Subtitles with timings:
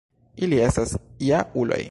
[0.45, 0.95] Ili estas
[1.31, 1.79] ja-uloj